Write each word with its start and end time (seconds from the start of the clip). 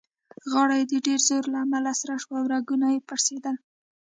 غاړه 0.51 0.75
يې 0.79 0.85
د 0.91 0.93
ډېر 1.05 1.19
زوره 1.27 1.49
له 1.53 1.59
امله 1.65 1.91
سره 2.01 2.13
شوه 2.23 2.37
او 2.41 2.45
رګونه 2.53 2.87
يې 2.93 2.99
پړسېدل. 3.07 3.55